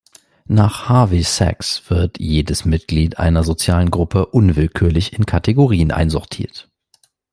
Nach 0.47 0.89
Harvey 0.89 1.21
Sacks 1.21 1.87
wird 1.91 2.19
jedes 2.19 2.65
Mitglied 2.65 3.19
einer 3.19 3.43
sozialen 3.43 3.91
Gruppe 3.91 4.25
unwillkürlich 4.25 5.13
in 5.13 5.27
Kategorien 5.27 5.91
einsortiert. 5.91 6.67